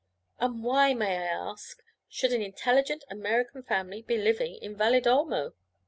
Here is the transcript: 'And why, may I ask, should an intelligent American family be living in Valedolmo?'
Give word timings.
'And 0.39 0.63
why, 0.63 0.95
may 0.95 1.15
I 1.15 1.27
ask, 1.51 1.77
should 2.09 2.31
an 2.33 2.41
intelligent 2.41 3.03
American 3.11 3.61
family 3.61 4.01
be 4.01 4.17
living 4.17 4.55
in 4.55 4.75
Valedolmo?' 4.75 5.53